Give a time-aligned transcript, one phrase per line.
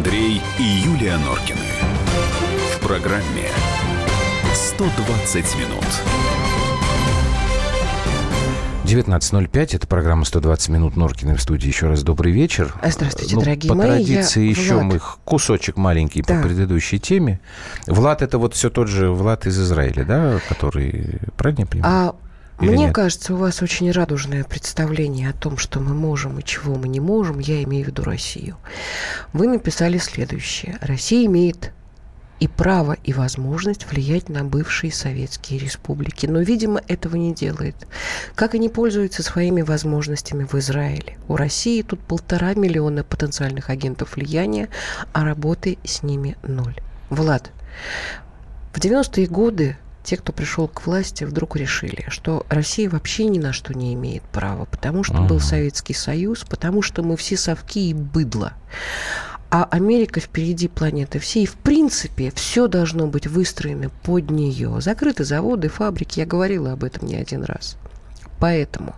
[0.00, 1.58] Андрей и Юлия Норкины.
[2.74, 3.48] В программе
[4.54, 5.84] 120 минут.
[8.86, 11.68] 19.05, это программа «120 минут Норкиной в студии».
[11.68, 12.74] Еще раз добрый вечер.
[12.82, 13.88] Здравствуйте, ну, дорогие по мои.
[13.88, 14.84] традиции Я еще Влад.
[14.86, 16.36] мы кусочек маленький Да.
[16.36, 17.38] по предыдущей теме.
[17.86, 21.94] Влад, это вот все тот же Влад из Израиля, да, который, правильно я понимаю?
[22.08, 22.14] А
[22.60, 22.94] мне нет?
[22.94, 27.00] кажется, у вас очень радужное представление о том, что мы можем и чего мы не
[27.00, 27.38] можем.
[27.38, 28.56] Я имею в виду Россию.
[29.32, 30.78] Вы написали следующее.
[30.80, 31.72] Россия имеет
[32.40, 36.26] и право, и возможность влиять на бывшие советские республики.
[36.26, 37.76] Но, видимо, этого не делает.
[38.34, 41.18] Как и не пользуется своими возможностями в Израиле.
[41.28, 44.68] У России тут полтора миллиона потенциальных агентов влияния,
[45.12, 46.76] а работы с ними ноль.
[47.10, 47.50] Влад,
[48.72, 53.52] в 90-е годы те, кто пришел к власти, вдруг решили, что Россия вообще ни на
[53.52, 55.44] что не имеет права, потому что был Ага.
[55.44, 58.54] Советский Союз, потому что мы все совки и быдло.
[59.50, 61.44] А Америка впереди планеты всей.
[61.44, 64.80] В принципе, все должно быть выстроено под нее.
[64.80, 66.20] Закрыты заводы, фабрики.
[66.20, 67.76] Я говорила об этом не один раз.
[68.38, 68.94] Поэтому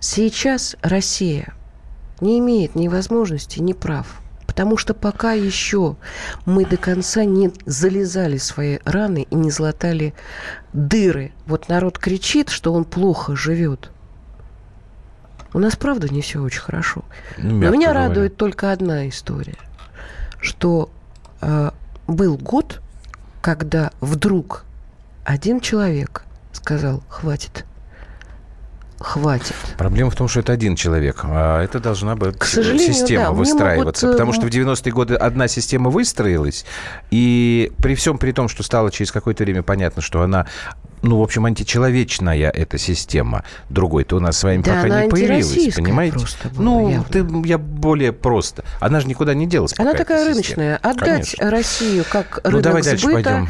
[0.00, 1.52] сейчас Россия
[2.22, 4.21] не имеет ни возможности, ни прав.
[4.52, 5.96] Потому что пока еще
[6.44, 10.12] мы до конца не залезали в свои раны и не златали
[10.74, 11.32] дыры.
[11.46, 13.90] Вот народ кричит, что он плохо живет.
[15.54, 17.02] У нас, правда, не все очень хорошо.
[17.38, 18.08] Ну, Но меня говоря.
[18.08, 19.56] радует только одна история,
[20.38, 20.90] что
[21.40, 21.70] э,
[22.06, 22.82] был год,
[23.40, 24.66] когда вдруг
[25.24, 27.64] один человек сказал, хватит,
[29.02, 29.54] хватит.
[29.78, 33.30] Проблема в том, что это один человек, а это должна быть К сожалению, система да.
[33.32, 34.06] Выстраиваться.
[34.06, 36.64] могут, э, потому что в 90-е годы одна система выстроилась,
[37.10, 40.46] и при всем при том, что стало через какое-то время понятно, что она
[41.02, 43.44] ну, в общем, античеловечная эта система.
[43.68, 46.12] Другой-то у нас с вами Да пока она не появилась, понимаете?
[46.18, 47.04] просто была, ну, явно.
[47.04, 48.64] ты, я более просто.
[48.80, 49.74] Она же никуда не делась.
[49.78, 50.62] Она такая эта система.
[50.62, 50.76] рыночная.
[50.76, 51.50] Отдать Конечно.
[51.50, 53.48] Россию как Ну, рынок давай дальше сбыта, пойдем.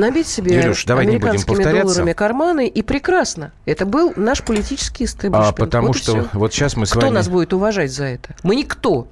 [0.00, 3.52] набить себе Илюш, давай не будем американскими долларами карманы, и прекрасно.
[3.66, 5.56] Это был наш политический А, истеблишмент.
[5.56, 7.10] потому Вот что вот сейчас мы с Кто вами...
[7.14, 8.34] нас будет уважать за это?
[8.42, 9.08] Мы никто.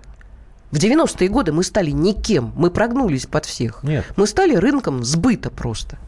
[0.70, 2.52] В 90-е годы мы стали никем.
[2.56, 3.82] Мы прогнулись под всех.
[3.82, 4.06] Нет.
[4.16, 5.98] Мы стали рынком сбыта просто.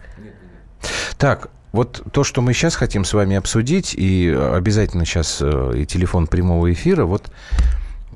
[1.19, 5.72] Так, вот то, что мы сейчас хотим с вами обсудить, и э, обязательно сейчас э,
[5.78, 7.32] и телефон прямого эфира, вот,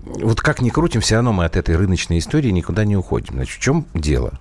[0.04, 3.34] вот как ни крутим, все равно мы от этой рыночной истории никуда не уходим.
[3.34, 4.38] Значит, в чем дело?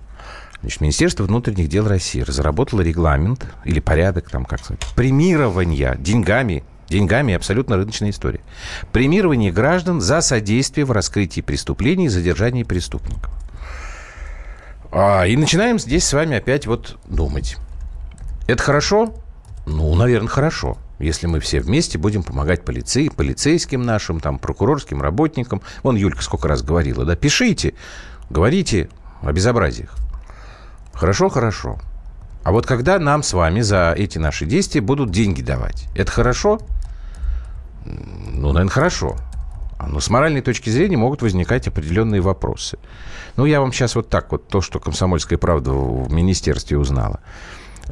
[0.60, 7.34] Значит, Министерство внутренних дел России разработало регламент или порядок, там, как сказать, премирования деньгами, деньгами
[7.34, 8.40] абсолютно рыночная история.
[8.92, 13.32] Премирование граждан за содействие в раскрытии преступлений и задержании преступников.
[14.92, 17.56] А, и начинаем здесь с вами опять вот думать.
[18.48, 19.14] Это хорошо?
[19.66, 20.78] Ну, наверное, хорошо.
[20.98, 25.60] Если мы все вместе будем помогать полицей, полицейским нашим, там, прокурорским работникам.
[25.82, 27.74] Вон Юлька сколько раз говорила, да, пишите,
[28.30, 28.88] говорите
[29.20, 29.94] о безобразиях.
[30.94, 31.78] Хорошо, хорошо.
[32.42, 36.58] А вот когда нам с вами за эти наши действия будут деньги давать, это хорошо?
[37.84, 39.16] Ну, наверное, хорошо.
[39.78, 42.78] А, Но с моральной точки зрения могут возникать определенные вопросы.
[43.36, 47.20] Ну, я вам сейчас вот так вот, то, что «Комсомольская правда» в министерстве узнала.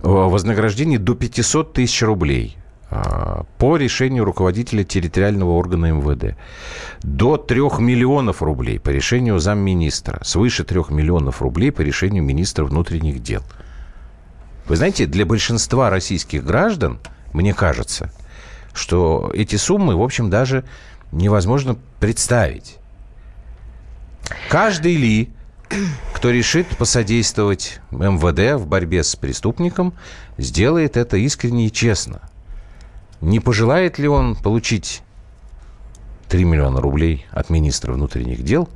[0.03, 2.57] О Вознаграждение до 500 тысяч рублей
[2.91, 6.37] а, по решению руководителя территориального органа МВД.
[7.03, 10.23] До 3 миллионов рублей по решению замминистра.
[10.23, 13.43] Свыше 3 миллионов рублей по решению министра внутренних дел.
[14.67, 16.99] Вы знаете, для большинства российских граждан,
[17.33, 18.12] мне кажется,
[18.73, 20.65] что эти суммы, в общем, даже
[21.12, 22.79] невозможно представить.
[24.49, 25.31] Каждый ли,
[26.12, 29.94] кто решит посодействовать МВД в борьбе с преступником,
[30.38, 32.22] сделает это искренне и честно.
[33.21, 35.03] Не пожелает ли он получить
[36.28, 38.69] 3 миллиона рублей от министра внутренних дел,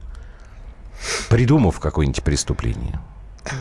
[1.29, 3.01] придумав какое-нибудь преступление?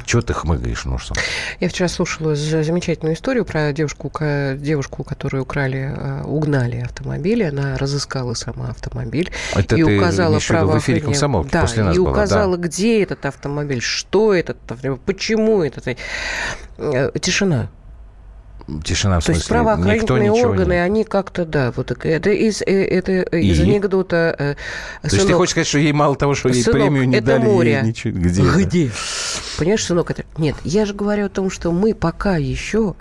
[0.05, 1.13] Чего ты хмыгаешь, что?
[1.59, 4.11] Я вчера слушала за- замечательную историю про девушку,
[4.55, 7.45] девушку которую украли, э, угнали автомобиль.
[7.45, 11.95] Она разыскала сама автомобиль Это и ты указала имеешь в эфире «Комсомолки» Да, после нас
[11.95, 12.19] и была, да.
[12.19, 15.97] указала, где этот автомобиль, что этот автомобиль, почему этот.
[16.77, 17.69] Э, Тишина.
[18.83, 20.79] Тишина в То есть смысле, правоохранительные органы, не...
[20.83, 23.63] они как-то, да, вот это из, э, это из И?
[23.63, 24.35] анекдота.
[24.37, 24.57] э, То
[25.03, 27.25] есть ты сынок, хочешь сказать, что ей мало того, что ей Сынок, премию не это
[27.27, 27.81] дали, ей море.
[27.83, 28.17] ничего...
[28.19, 28.41] Где?
[28.43, 28.57] это?
[28.63, 28.91] Где?
[29.57, 30.23] Понимаешь, сынок, это...
[30.37, 32.95] Нет, я же говорю о том, что мы пока еще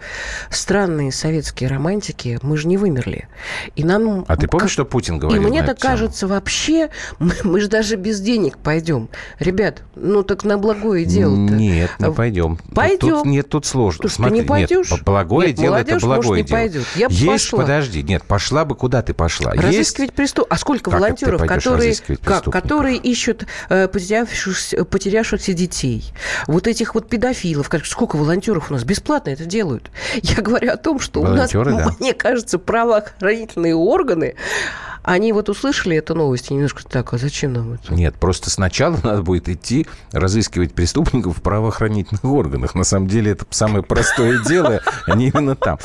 [0.50, 3.28] странные советские романтики, мы же не вымерли.
[3.76, 4.24] И нам...
[4.28, 5.92] А ты помнишь, как- что Путин И говорил мне на так тему?
[5.92, 9.08] кажется, вообще, мы, мы же даже без денег пойдем.
[9.38, 11.54] Ребят, ну так на благое дело-то.
[11.54, 12.58] Нет, не А, пойдем.
[12.74, 12.98] пойдем.
[12.98, 14.08] Тут, нет, тут сложно.
[14.08, 14.90] Что, Смотри, не пойдешь?
[14.90, 16.58] Нет, благое Нет, дело, молодежь, это благое может, не дело.
[16.58, 16.86] пойдет.
[16.94, 17.58] Я бы Есть, пошла.
[17.60, 19.52] подожди, нет, пошла бы, куда ты пошла?
[19.52, 20.46] Разыскивать преступ...
[20.50, 22.52] А сколько Как волонтеров, которые, как, преступников?
[22.52, 26.12] которые ищут э, потерявшихся, потерявшихся детей?
[26.46, 27.68] Вот этих вот педофилов.
[27.68, 29.90] Как, сколько волонтеров у нас бесплатно это делают?
[30.22, 31.94] Я говорю о том, что Волонтеры, у нас, да.
[31.98, 34.34] мне кажется, правоохранительные органы,
[35.08, 37.94] они вот услышали эту новость и немножко так, а зачем нам это?
[37.94, 42.74] Нет, просто сначала надо будет идти разыскивать преступников в правоохранительных органах.
[42.74, 45.78] На самом деле это самое простое дело, они именно там.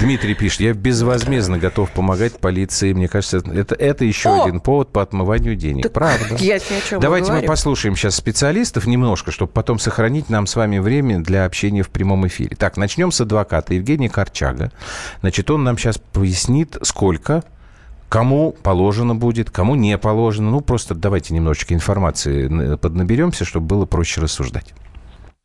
[0.00, 2.94] Дмитрий пишет, я безвозмездно готов помогать полиции.
[2.94, 5.92] Мне кажется, это, это еще один повод по отмыванию денег.
[5.92, 6.36] Правда.
[6.38, 10.56] Я тебе о чем Давайте мы послушаем сейчас специалистов немножко, чтобы потом сохранить нам с
[10.56, 12.56] вами время для общения в прямом эфире.
[12.56, 14.72] Так, начнем с адвоката Евгения Корчага.
[15.20, 17.44] Значит, он нам сейчас пояснит, сколько,
[18.10, 20.50] кому положено будет, кому не положено.
[20.50, 24.74] Ну, просто давайте немножечко информации поднаберемся, чтобы было проще рассуждать.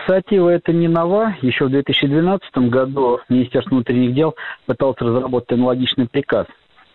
[0.01, 1.35] Инициатива эта не нова.
[1.41, 4.35] Еще в 2012 году Министерство внутренних дел
[4.65, 6.47] пыталось разработать аналогичный приказ.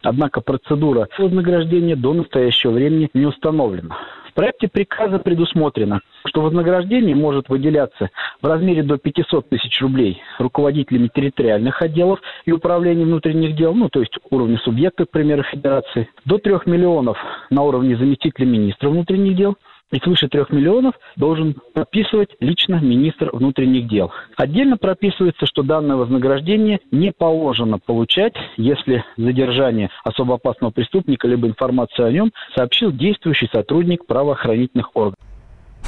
[0.02, 3.97] Однако процедура вознаграждения до настоящего времени не установлена.
[4.31, 8.11] В проекте приказа предусмотрено, что вознаграждение может выделяться
[8.41, 13.99] в размере до 500 тысяч рублей руководителями территориальных отделов и управления внутренних дел, ну, то
[14.00, 17.19] есть уровня субъекта, к примеру, федерации, до 3 миллионов
[17.50, 19.56] на уровне заместителя министра внутренних дел,
[19.92, 24.12] и свыше трех миллионов должен подписывать лично министр внутренних дел.
[24.37, 32.06] Отдельно прописывается, что данное вознаграждение не положено получать, если задержание особо опасного преступника либо информацию
[32.06, 35.19] о нем сообщил действующий сотрудник правоохранительных органов.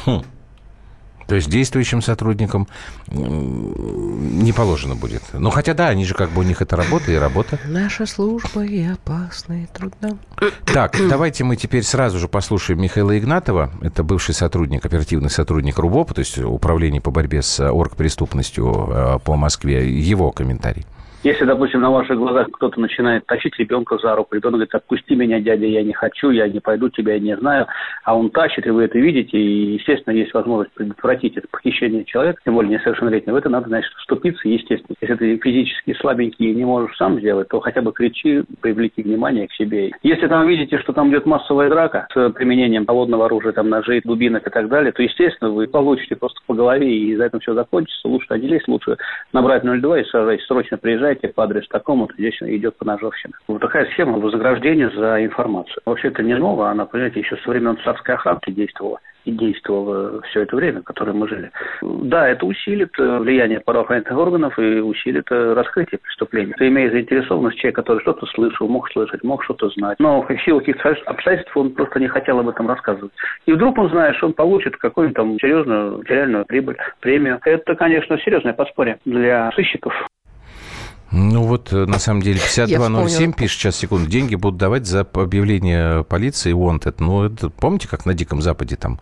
[0.04, 0.22] Хм.
[1.32, 2.68] То есть действующим сотрудникам
[3.08, 5.22] не положено будет.
[5.32, 7.58] Ну, хотя да, они же как бы у них это работа и работа.
[7.64, 10.18] Наша служба и опасна, и трудна.
[10.66, 13.72] Так, давайте мы теперь сразу же послушаем Михаила Игнатова.
[13.80, 19.36] Это бывший сотрудник, оперативный сотрудник РУБОПа, то есть Управление по борьбе с оргпреступностью э, по
[19.36, 19.90] Москве.
[19.90, 20.84] Его комментарий.
[21.24, 25.40] Если, допустим, на ваших глазах кто-то начинает тащить ребенка за руку, ребенок говорит, отпусти меня,
[25.40, 27.68] дядя, я не хочу, я не пойду, тебя я не знаю,
[28.02, 32.40] а он тащит, и вы это видите, и, естественно, есть возможность предотвратить это похищение человека,
[32.44, 34.96] тем более несовершеннолетнего, в это надо, значит, вступиться, естественно.
[35.00, 39.46] Если ты физически слабенький и не можешь сам сделать, то хотя бы кричи, привлеки внимание
[39.46, 39.92] к себе.
[40.02, 44.44] Если там видите, что там идет массовая драка с применением холодного оружия, там ножей, дубинок
[44.46, 48.08] и так далее, то, естественно, вы получите просто по голове, и за это все закончится.
[48.08, 48.96] Лучше лезть, лучше
[49.32, 50.78] набрать 02 и сажать, срочно
[51.12, 53.34] приезжайте по адресу такому, то здесь идет по ножовщина.
[53.48, 55.82] Вот такая схема вознаграждения за информацию.
[55.84, 60.42] Вообще это не ново, она, понимаете, еще со времен царской охранки действовала и действовала все
[60.42, 61.52] это время, в которое мы жили.
[61.80, 66.54] Да, это усилит э, влияние правоохранительных органов и усилит э, раскрытие преступления.
[66.58, 70.58] Ты имея заинтересованность человек, который что-то слышал, мог слышать, мог что-то знать, но в силу
[70.58, 73.12] каких-то обстоятельств он просто не хотел об этом рассказывать.
[73.46, 77.38] И вдруг он знает, что он получит какую-нибудь там серьезную материальную прибыль, премию.
[77.44, 79.94] Это, конечно, серьезное подспорье для сыщиков.
[81.12, 83.32] Ну вот, э, на самом деле, Я 5207 вспомнила.
[83.34, 86.96] пишет сейчас, секунду, деньги будут давать за объявление полиции wanted.
[86.98, 88.98] Ну, это, помните, как на Диком Западе там?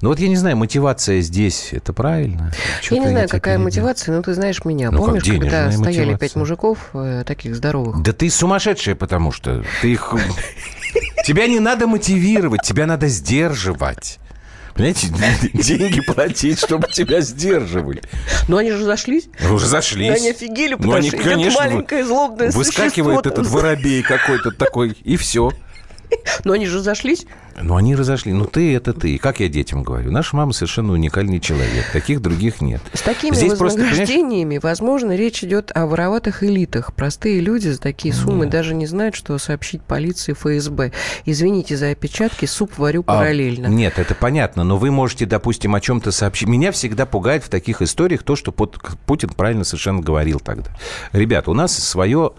[0.00, 2.52] Ну вот я не знаю, мотивация здесь, это правильно?
[2.90, 3.64] Я не знаю, какая перебил.
[3.64, 4.90] мотивация, но ты знаешь меня.
[4.90, 6.18] Ну, как Помнишь, когда денежная стояли мотивация.
[6.18, 8.02] пять мужиков, э, таких здоровых?
[8.02, 10.14] Да ты сумасшедшая, потому что ты их...
[11.24, 14.18] Тебя не надо мотивировать, тебя надо сдерживать.
[14.74, 15.08] Понимаете,
[15.52, 18.02] деньги платить, чтобы тебя сдерживали.
[18.48, 19.28] Но они же зашлись.
[19.50, 20.16] Уже зашлись.
[20.16, 25.16] Они офигели, Ну, потому они, что конечно, маленькое злобное Выскакивает этот воробей какой-то такой, и
[25.16, 25.52] все.
[26.44, 27.26] Но они же зашлись.
[27.60, 28.32] Ну, они разошли.
[28.32, 29.18] Ну, ты– это ты.
[29.18, 30.10] Как я детям говорю.
[30.10, 31.84] Наша мама совершенно уникальный человек.
[31.92, 32.80] Таких других нет.
[32.94, 36.94] С такими Здесь просто, вознаграждениями, возможно, речь идет о вороватых элитах.
[36.94, 40.92] Простые люди за такие суммы даже не знают, что сообщить полиции ФСБ.
[41.26, 43.66] Извините за опечатки, суп варю А, параллельно.
[43.66, 46.48] нет, это понятно, но вы можете, допустим, о чем-то сообщить.
[46.48, 50.70] Меня всегда пугает в таких историях то, что Пут- Путин правильно совершенно говорил тогда.
[51.12, 52.32] Ребята, у нас свое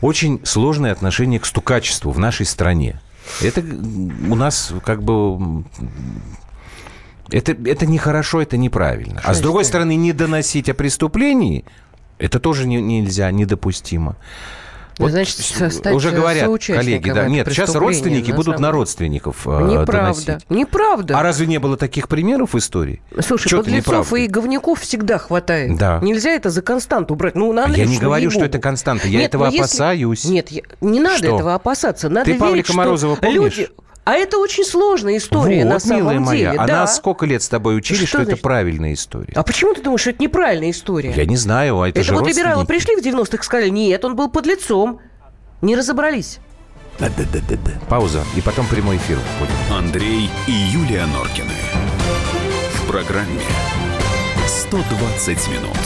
[0.00, 3.00] очень сложное отношение к стукачеству в нашей стране.
[3.42, 5.64] Это у нас как бы...
[7.30, 9.20] Это, это нехорошо, это неправильно.
[9.22, 11.64] А с другой стороны, не доносить о преступлении,
[12.18, 14.16] это тоже не- нельзя, недопустимо.
[14.98, 19.92] Ну, значит, стать уже говорят коллеги, да, нет, сейчас родственники будут на родственников э, Неправда.
[19.92, 20.50] доносить.
[20.50, 21.18] Неправда.
[21.18, 23.00] А разве не было таких примеров в истории?
[23.20, 25.78] Слушай, Чё подлецов и говняков всегда хватает.
[25.78, 26.00] Да.
[26.02, 27.34] Нельзя это за константу брать.
[27.34, 29.08] Ну, на я не говорю, что это константа.
[29.08, 30.24] Я Нет, этого ну, если- опасаюсь.
[30.24, 31.26] Нет, я- не надо Что?
[31.36, 32.08] этого опасаться.
[32.08, 33.56] Надо Ты верить, Павлика Морозова помнишь?
[33.58, 33.68] люди...
[34.08, 36.62] А это очень сложная история вот, на самом милая моя, деле.
[36.62, 36.80] а да.
[36.80, 39.34] нас сколько лет с тобой учили, Что что, это правильная история?
[39.34, 41.12] А почему ты думаешь, что это неправильная история?
[41.14, 44.02] Я не знаю, а это, это же вот либералы пришли в 90-х и сказали, нет,
[44.06, 45.00] он был подлецом.
[45.60, 46.38] Не разобрались.
[46.98, 47.72] Да-да-да-да-да.
[47.90, 49.50] Пауза, и потом прямой эфир будет.
[49.70, 51.52] Андрей и Юлия Норкины.
[52.76, 53.42] В программе
[54.46, 55.76] «120 минут».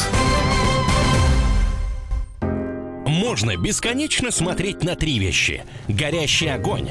[3.33, 5.65] можно бесконечно смотреть на три вещи.
[5.89, 6.91] Горящий огонь,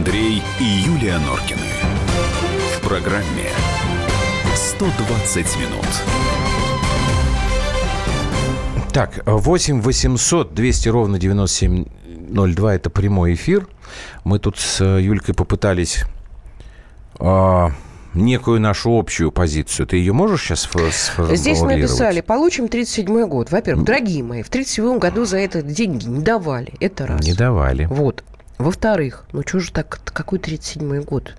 [0.00, 1.60] Андрей и Юлия Норкины.
[2.74, 3.50] В программе
[4.54, 5.86] 120 минут.
[8.94, 13.68] Так, 8 800 200 ровно 9702 это прямой эфир.
[14.24, 16.06] Мы тут с Юлькой попытались
[17.18, 17.70] а,
[18.14, 19.86] некую нашу общую позицию.
[19.86, 21.38] Ты ее можешь сейчас сформулировать?
[21.38, 23.50] Здесь написали, получим 37-й год.
[23.50, 26.72] Во-первых, дорогие мои, в 37-м году за это деньги не давали.
[26.80, 27.20] Это раз.
[27.20, 27.84] Не давали.
[27.84, 28.24] Вот.
[28.60, 31.34] Во-вторых, ну что же так, какой 37-й год?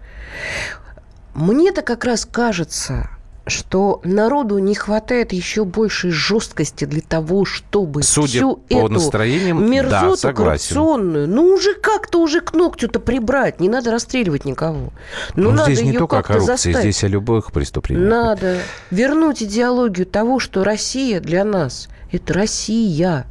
[1.36, 3.10] Мне-то как раз кажется,
[3.46, 9.70] что народу не хватает еще большей жесткости для того, чтобы Судя всю по эту настроениям,
[9.70, 10.76] мерзоту да, согласен.
[10.76, 14.92] коррупционную, ну уже как-то уже к ногтю-то прибрать, не надо расстреливать никого.
[15.36, 16.80] Ну, Ну, надо здесь не только о как-то коррупции, заставить.
[16.80, 18.10] здесь о любых преступлениях.
[18.10, 18.58] Надо
[18.90, 23.28] вернуть идеологию того, что Россия для нас– это Россия.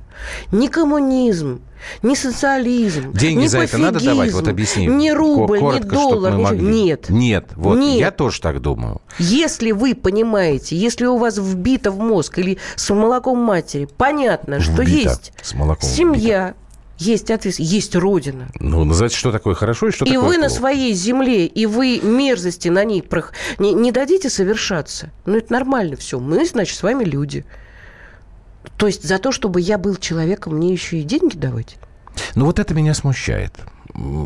[0.52, 1.60] Не коммунизм,
[2.02, 4.32] не социализм, Деньги не за это надо давать?
[4.32, 4.86] Вот пофигизм, объясни.
[4.86, 6.60] Не рубль, коротко, чтоб доллар, могли.
[6.60, 7.08] Нет.
[7.08, 7.98] Нет, вот Нет.
[8.00, 9.00] я тоже так думаю.
[9.18, 14.82] Если вы понимаете, если у вас вбито в мозг или с молоком матери, понятно, что
[14.82, 15.10] Вбито.
[15.10, 16.54] есть С молоком семья,
[16.98, 18.48] есть ответственность, есть родина.
[18.60, 20.54] Ну, называется, что такое хорошо и что и такое вы на плохо.
[20.54, 25.10] своей земле, и вы мерзости на ней прох- не, не дадите совершаться.
[25.24, 26.20] Ну, это нормально все.
[26.20, 27.46] Мы, значит, с вами люди.
[28.80, 31.76] То есть за то, чтобы я был человеком, мне еще и деньги давать?
[32.34, 33.52] Ну, вот это меня смущает.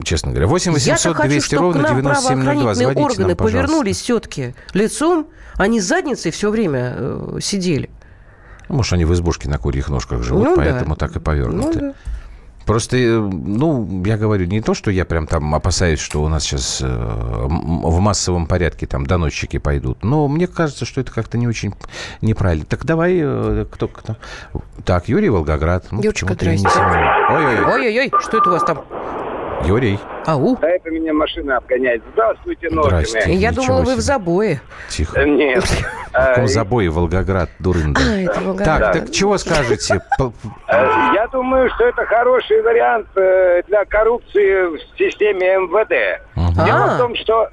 [0.04, 0.46] Честно говоря.
[0.46, 2.12] 8 Я-то 800 хочу, 200 чтобы к ровно нам 9702.
[2.14, 3.66] правоохранительные Звоните органы нам, пожалуйста.
[3.66, 7.90] повернулись все-таки лицом, а не задницей все время э, сидели.
[8.68, 10.62] Может, они в избушке на курьих ножках живут, Ну да.
[10.62, 11.80] поэтому так и повернуты.
[11.80, 11.94] Ну, да.
[12.66, 16.44] Просто, э, ну, я говорю, не то, что я прям там опасаюсь, что у нас
[16.44, 21.47] сейчас э, в массовом порядке там доносчики пойдут, но мне кажется, что это как-то не
[21.47, 21.75] очень
[22.23, 22.64] неправильно.
[22.64, 24.16] Так давай, э, кто кто?
[24.85, 25.87] Так, Юрий Волгоград.
[25.90, 26.68] Ну, не здрасте.
[27.75, 28.85] Ой-ой-ой, что это у вас там?
[29.66, 30.56] Юрий, Ау.
[30.61, 32.02] Да это меня машина обгоняет.
[32.12, 33.18] Здравствуйте, Здрасте.
[33.18, 33.33] Норкины.
[33.35, 34.61] Я Ничего думала, вы в забое.
[34.88, 35.21] тихо.
[35.21, 35.64] Э, Нет.
[36.11, 38.00] В каком Э, забое Волгоград, дурында?
[38.00, 38.80] А, это Волгоград.
[38.80, 40.00] Так, так чего скажете?
[40.68, 46.21] Э, Я думаю, что это хороший вариант для коррупции в системе МВД.
[46.64, 46.94] Дело А.
[46.94, 47.49] в том, что...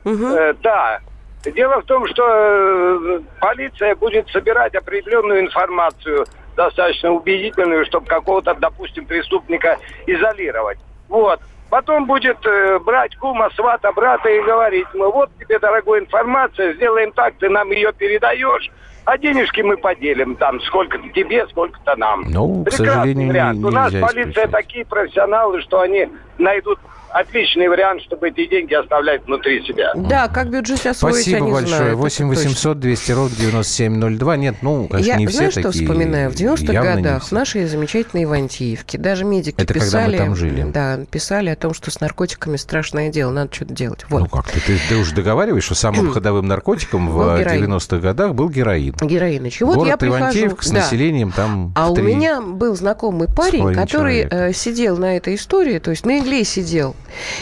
[0.63, 0.99] Да.
[1.43, 6.25] Дело в том, что полиция будет собирать определенную информацию,
[6.55, 10.77] достаточно убедительную, чтобы какого-то, допустим, преступника изолировать.
[11.09, 11.39] Вот.
[11.71, 17.13] Потом будет э, брать кума, свата, брата и говорить, мы вот тебе, дорогая информация, сделаем
[17.13, 18.69] так, ты нам ее передаешь,
[19.05, 22.23] а денежки мы поделим там, сколько-то тебе, сколько-то нам.
[22.27, 23.63] Ну, к Прекрасный сожалению, не- вариант.
[23.63, 24.51] У нас полиция исключать.
[24.51, 26.77] такие профессионалы, что они найдут
[27.13, 29.91] отличный вариант, чтобы эти деньги оставлять внутри себя.
[29.95, 31.77] Да, как бюджет освоить, Спасибо они большое.
[31.77, 31.95] знают.
[31.97, 32.49] 8 это точно.
[32.49, 34.37] 800 200 ровно 9702.
[34.37, 35.85] Нет, ну, конечно, Я, не все знаешь, что такие.
[35.87, 36.31] вспоминаю?
[36.31, 40.17] В 90-х Явно не годах в нашей замечательной Ивантеевке даже медики Это когда мы писали...
[40.17, 40.63] там жили.
[40.71, 44.05] Да, писали о том, что с наркотиками страшное дело, надо что-то делать.
[44.09, 44.19] Вот.
[44.19, 47.65] Ну как, ты, ты, ты уже договариваешь, что самым ходовым наркотиком в героин.
[47.73, 48.95] 90-х годах был героин.
[49.01, 49.61] Героиныч.
[49.61, 50.21] И вот Город я прихожу...
[50.21, 50.75] Ивантеевка с Да.
[50.79, 54.35] населением там А в у меня был знакомый парень, который человека.
[54.49, 56.95] э, сидел на этой истории, то есть на игле сидел.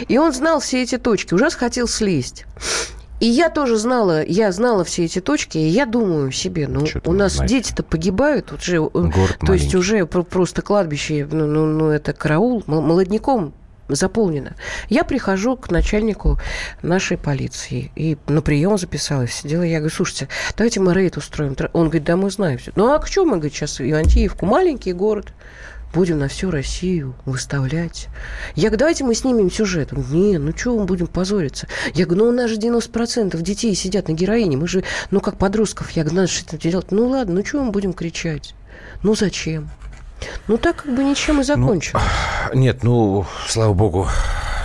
[0.08, 2.46] И он знал все эти точки, ужас хотел слезть.
[3.20, 7.12] И я тоже знала, я знала все эти точки, и я думаю себе, ну, у
[7.12, 7.50] нас знаешь?
[7.52, 9.78] дети-то погибают, уже, э, Город то есть маленький.
[9.78, 13.54] уже про- просто кладбище, ну, ну, ну, это караул, мол- молодняком
[13.90, 14.56] заполнено.
[14.88, 16.40] Я прихожу к начальнику
[16.82, 21.58] нашей полиции и на прием записалась, сидела, я говорю, слушайте, давайте мы рейд устроим.
[21.74, 22.72] Он говорит, да мы знаем все.
[22.76, 25.34] Ну а к чему мы, говорит, сейчас Ивантеевку, маленький город,
[25.94, 28.08] будем на всю Россию выставлять.
[28.56, 29.94] Я говорю, давайте мы снимем сюжет.
[29.94, 31.68] Он, не, ну что мы будем позориться?
[31.94, 35.38] Я говорю, ну у нас же 90% детей сидят на героине, мы же, ну как
[35.38, 36.92] подростков, я говорю, надо что-то делать.
[36.92, 38.54] Ну ладно, ну что мы будем кричать?
[39.04, 39.70] Ну зачем?
[40.48, 42.04] Ну так как бы ничем и закончилось.
[42.54, 44.08] Нет, ну, слава богу,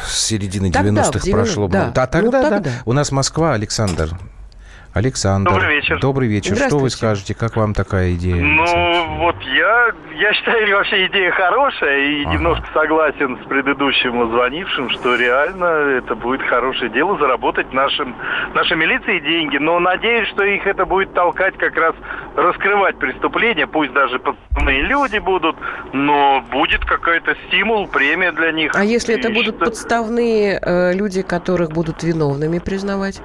[0.07, 1.79] с середины Тогда, 90-х в 90-х, прошло да.
[1.79, 1.95] много.
[1.95, 2.51] Да, Ну, тогда, да.
[2.51, 2.71] тогда.
[2.85, 4.19] У нас Москва, Александр.
[4.95, 5.51] Александр.
[5.51, 5.99] Добрый вечер.
[6.01, 6.55] Добрый вечер.
[6.57, 7.35] Что вы скажете?
[7.35, 8.37] Как вам такая идея?
[8.37, 12.33] Ну, вот я, я считаю, вообще идея хорошая и Ага.
[12.35, 15.65] немножко согласен с предыдущим звонившим, что реально
[15.99, 18.15] это будет хорошее дело заработать нашим,
[18.55, 19.57] нашей милиции деньги.
[19.57, 21.95] Но надеюсь, что их это будет толкать как раз
[22.37, 25.57] раскрывать преступления, пусть даже подставные люди будут,
[25.93, 28.71] но будет какой-то стимул, премия для них.
[28.77, 33.21] А если это И будут что- подставные э, люди, которых будут виновными признавать?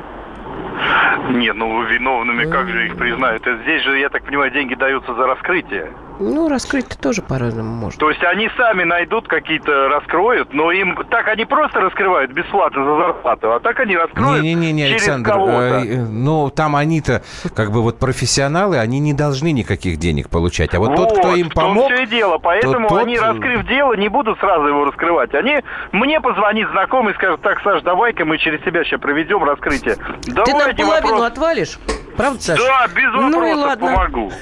[1.29, 3.43] Нет, ну виновными как же их признают?
[3.63, 5.91] Здесь же, я так понимаю, деньги даются за раскрытие.
[6.19, 7.97] Ну, раскрыть-то тоже по-разному можно.
[7.99, 12.95] То есть они сами найдут какие-то, раскроют, но им так они просто раскрывают бесплатно за
[12.97, 15.81] зарплату, а так они раскроют Не-не-не, через Александр, кого-то.
[15.85, 17.23] э, ну там они-то
[17.55, 20.73] как бы вот профессионалы, они не должны никаких денег получать.
[20.75, 22.37] А вот, тот, кто Вот, им помог, все и дело.
[22.37, 25.33] Поэтому тот- они, раскрыв дело, не будут сразу его раскрывать.
[25.33, 25.61] Они
[25.93, 29.95] мне позвонит знакомый и скажет, так, Саш, давай-ка мы через себя сейчас проведем раскрытие.
[30.23, 30.45] Ты нам
[30.75, 31.21] половину вопрос.
[31.23, 31.79] отвалишь?
[32.17, 32.61] Правда, Саша?
[32.63, 33.87] Да, без вопросов Ну и ладно.
[33.87, 34.31] помогу.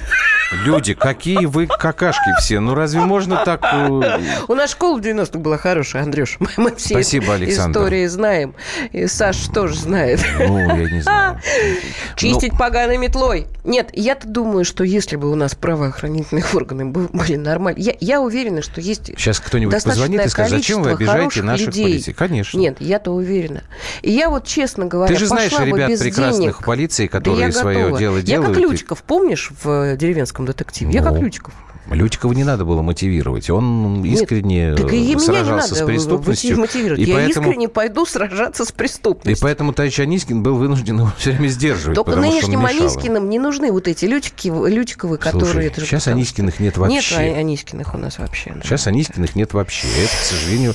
[0.52, 2.60] люди, какие вы какашки все.
[2.60, 3.62] Ну разве можно так...
[3.64, 6.38] э, У нас школа в 90-х была хорошая, Андрюш.
[6.58, 7.80] Мы, все Спасибо, Александр.
[7.80, 8.56] истории знаем.
[8.92, 10.20] И Саша тоже знает.
[10.40, 11.40] Ну, я не знаю.
[12.16, 13.48] Чистить поганой метлой.
[13.64, 17.80] Нет, я-то думаю, что если бы у нас правоохранительные органы бы- были нормальны...
[17.80, 21.84] Я, я уверена, что есть Сейчас кто-нибудь позвонит и скажет, зачем вы обижаете наших людей.
[21.86, 22.14] полицей?
[22.14, 22.58] Конечно.
[22.58, 23.64] Нет, я-то уверена.
[24.02, 26.64] И я вот, честно говоря, Ты же знаешь ребят прекрасных денег.
[26.66, 28.00] полиции, Да которые я свое готова.
[28.00, 28.56] дело Я делают.
[28.56, 29.98] как и- Лючиков, помнишь, в э,
[30.38, 30.92] «Деревенском детективе»?
[30.94, 31.54] Я Ну, как Лючиков.
[31.90, 33.50] Лютикова не надо было мотивировать.
[33.50, 36.60] Он искренне Так и сражался с преступностью.
[36.60, 37.00] мотивировать.
[37.00, 39.42] И я поэтому, искренне пойду сражаться с и преступностью.
[39.42, 41.96] поэтому товарищ Анискин был вынужден его все время сдерживать.
[41.96, 42.66] Только нынешним.
[42.66, 45.46] Анискиным не нужны вот эти лютики, лютиковы, которые...
[45.54, 46.96] Слушай, это сейчас потому Анискиных нет вообще.
[46.96, 48.52] Нет А- Анискиных у нас вообще.
[48.54, 48.62] да.
[48.64, 49.88] Сейчас Анискиных нет вообще.
[49.88, 50.74] Это, к сожалению...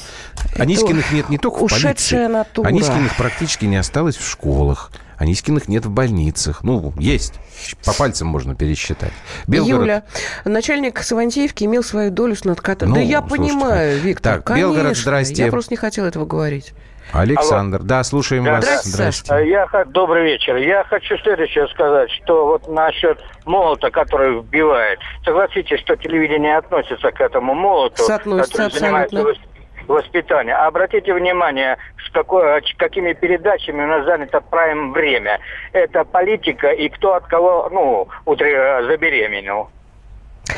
[0.56, 2.26] Анискиных нет не только в полиции.
[2.26, 2.66] натура.
[2.68, 4.90] Анискиных практически не осталось в школах.
[5.22, 6.64] Анискиных нет в больницах.
[6.64, 7.34] Ну, есть.
[7.84, 9.12] По пальцам можно пересчитать.
[9.46, 9.80] Белгород...
[9.82, 10.02] Юля,
[10.44, 12.88] начальник Савантеевки имел свою долю с надкатом.
[12.88, 15.02] Ну, да я слушайте, понимаю, Виктор, так, Белгород, конечно.
[15.02, 15.44] здрасте.
[15.44, 16.74] Я просто не хотела этого говорить.
[17.12, 17.82] Александр.
[17.82, 18.84] Да, слушаем Да, вас.
[18.84, 19.32] здрасте.
[19.32, 20.56] А Я, добрый вечер.
[20.56, 24.98] Я хочу следующее сказать, что вот насчет молота, который вбивает.
[25.24, 29.51] Согласитесь, что телевидение относится к этому молоту, Соотносится который занимается абсолютно.
[29.86, 30.56] Вос- воспитанием.
[30.58, 35.38] А Обратите внимание, с какой, ч- какими передачами у нас занято прайм время.
[35.72, 39.70] Это политика и кто от кого, ну, утре забеременел.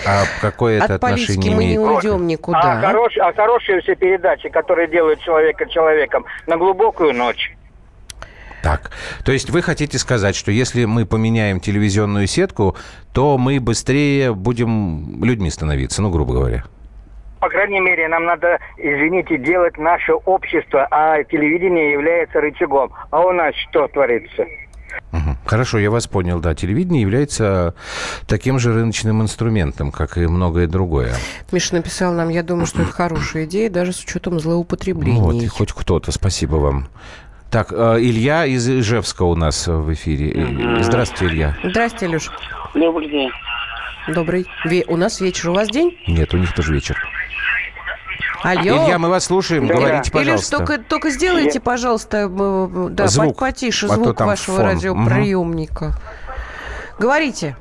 [0.06, 2.58] А какое это От политики отношение мы не уйдем никуда.
[2.78, 7.54] А, хорош- а хорошие все передачи, которые делают человека человеком на глубокую ночь.
[8.62, 8.90] Так,
[9.26, 12.76] то есть вы хотите сказать, что если мы поменяем телевизионную сетку,
[13.12, 16.64] то мы быстрее будем людьми становиться, ну, грубо говоря.
[17.44, 22.90] По крайней мере, нам надо, извините, делать наше общество, а телевидение является рычагом.
[23.10, 24.46] А у нас что творится?
[25.44, 26.54] Хорошо, я вас понял, да.
[26.54, 27.74] Телевидение является
[28.26, 31.12] таким же рыночным инструментом, как и многое другое.
[31.52, 35.18] Миша написал нам, я думаю, что это хорошая идея, даже с учетом злоупотреблений.
[35.18, 36.86] Ну вот, и хоть кто-то, спасибо вам.
[37.50, 40.32] Так, э, Илья из Ижевска у нас в эфире.
[40.32, 41.56] Э, Здравствуйте, Илья.
[41.62, 42.30] Здрасте, Илюш.
[42.74, 43.30] Добрый день.
[44.08, 44.46] Добрый.
[44.66, 45.96] Ве- У нас вечер, у вас день?
[46.06, 46.96] Нет, у них тоже вечер.
[48.42, 48.60] Алло.
[48.60, 49.74] Илья, мы вас слушаем, Да.
[49.74, 50.56] говорите, Илюш, пожалуйста.
[50.58, 54.66] только, только сделайте, пожалуйста, э, да, Звук, по- потише а звук вашего фон.
[54.66, 55.92] радиоприемника.
[56.98, 57.56] Говорите.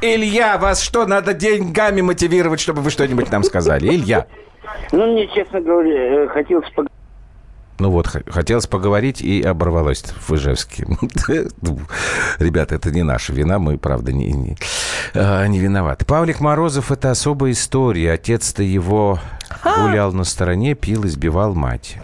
[0.00, 3.86] Илья, вас что, надо деньгами мотивировать, чтобы вы что-нибудь нам сказали?
[3.88, 4.26] Илья.
[4.90, 6.90] Ну, мне, честно говоря, э, хотелось поговорить.
[7.82, 10.86] Ну вот, хотелось поговорить и оборвалось в Ижевске.
[12.38, 14.56] Ребята, это не наша вина, мы, правда, не, не,
[15.14, 16.04] а, не виноваты.
[16.04, 18.12] Павлик Морозов– это особая история.
[18.12, 19.18] Отец-то его
[19.64, 21.98] гулял на стороне, пил, избивал мать.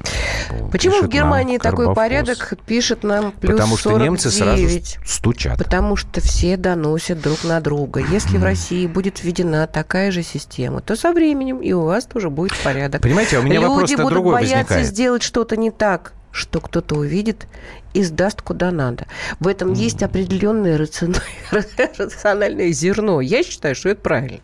[0.70, 4.10] Почему в Германии такой порядок, пишет нам плюс Потому что 49.
[4.10, 4.68] немцы сразу
[5.04, 5.58] стучат.
[5.58, 8.00] Потому что все доносят друг на друга.
[8.10, 12.30] Если в России будет введена такая же система, то со временем и у вас тоже
[12.30, 13.02] будет порядок.
[13.02, 14.86] Понимаете, у меня Люди вопрос-то будут другой бояться возникает.
[14.86, 17.46] сделать что-то не так, что кто-то увидит
[17.94, 19.06] и сдаст куда надо.
[19.40, 21.16] В этом есть определенное рацион-
[21.98, 23.20] рациональное зерно.
[23.20, 24.40] Я считаю, что это правильно.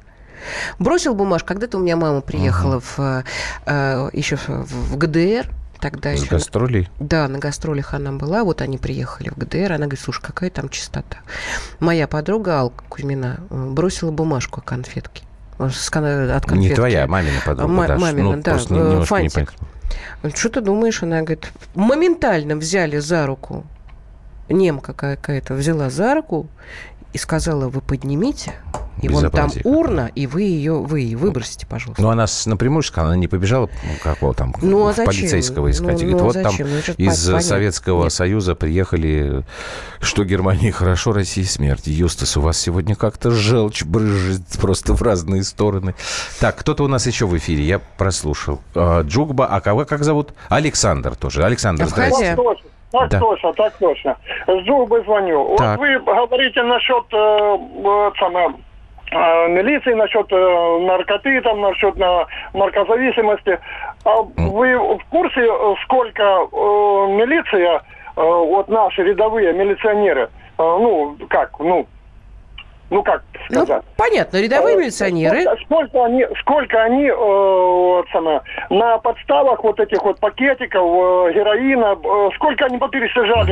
[0.78, 1.48] Бросил бумажку.
[1.48, 3.22] Когда-то у меня мама приехала в, э,
[3.66, 5.48] э, еще в ГДР.
[5.90, 6.88] Тогда С еще гастролей?
[6.98, 10.70] да, на гастролях она была, вот они приехали в ГДР, она говорит, слушай, какая там
[10.70, 11.18] чистота.
[11.78, 15.24] Моя подруга Алка Кузьмина э, бросила бумажку конфетки.
[15.58, 16.70] э, с кон- от конфетки.
[16.70, 17.70] Не твоя, а мамина подруга.
[17.70, 18.00] Ма- Даш.
[18.00, 19.52] мамина, ну, да, не- э, фантик.
[20.34, 21.02] Что ты думаешь?
[21.02, 23.66] Она говорит, моментально взяли за руку,
[24.48, 26.46] немка какая-то взяла за руку
[27.12, 28.54] и сказала, вы поднимите
[29.02, 32.02] И вон там урна, и вы ее вы выбросите, пожалуйста.
[32.02, 35.06] Ну, она напрямую сказала, она не побежала, ну, какого там, Ну, а зачем?
[35.06, 35.94] полицейского искать.
[35.94, 36.68] Ну, Говорит, ну, а вот там зачем?
[36.70, 37.40] Ну, это ж из понятно.
[37.48, 38.12] Советского Нет.
[38.12, 39.42] Союза приехали,
[40.00, 41.86] что Германии хорошо, России смерть.
[41.86, 45.94] Юстас, у вас сегодня как-то желчь брызжет просто в разные стороны.
[46.40, 48.60] Так, кто-то у нас еще в эфире, я прослушал.
[48.74, 50.32] А, Джугба, а кого как зовут?
[50.48, 51.44] Александр тоже.
[51.44, 52.34] Александр, здрасте.
[52.34, 53.18] Так точно, так Да.
[53.20, 54.16] точно, так точно.
[54.46, 55.56] С Джубы звоню.
[55.58, 55.78] Так.
[55.78, 58.52] Вот вы говорите насчет э, вот самое, э,
[59.14, 63.58] милиции, насчет э, наркоты, там, насчет на, наркозависимости.
[64.04, 66.46] А вы в курсе, э, сколько э,
[67.16, 67.80] милиция, э,
[68.16, 71.86] вот наши рядовые милиционеры, э, ну, как, ну,
[72.94, 73.82] ну, как Ну, сказать?
[73.96, 75.42] понятно, рядовые Э, милиционеры.
[75.42, 81.32] Сколько, сколько они, сколько они э, вот самое, на подставах вот этих вот пакетиков э,
[81.34, 83.50] героина, э, сколько они попересажали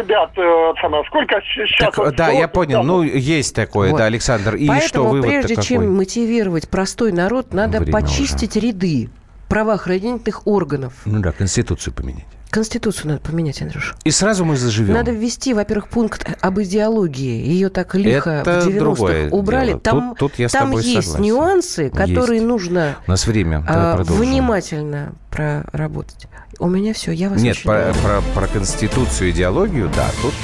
[0.00, 1.94] ребят, э, самое, сколько сейчас...
[1.94, 2.82] Так, да, я понял.
[2.82, 3.98] Ну, есть такое, Вот.
[3.98, 4.54] да, Александр.
[4.54, 5.66] И что Поэтому вывод прежде какой?
[5.66, 9.10] чем мотивировать простой народ, надо Время почистить ряды
[9.50, 10.94] правоохранительных органов.
[11.04, 12.24] Ну да, Конституцию поменять.
[12.50, 13.94] Конституцию надо поменять, Андрюш.
[14.04, 14.94] И сразу мы заживем.
[14.94, 17.46] Надо ввести, во-первых, пункт об идеологии.
[17.46, 19.68] Ее так лихо Это в 90-х другое убрали.
[19.68, 19.80] дело.
[19.80, 21.24] Там, Тут- тут я с там тобой есть согласен.
[21.24, 22.46] нюансы, которые Есть.
[22.48, 23.60] нужно У нас время.
[23.68, 26.26] Давай а, внимательно проработать.
[26.58, 30.34] У меня все, я вас Нет, очень про, про- про Конституцию, идеологию, да, тут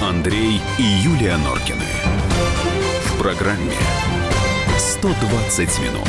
[0.00, 1.82] Андрей и Юлия Норкины.
[3.06, 3.72] В программе
[4.78, 6.08] 120 минут.